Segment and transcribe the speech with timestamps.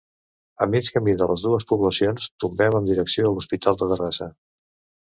[0.65, 4.35] A mig camí de les dues poblacions, tombem en direcció a l'Hospital de Terrassa.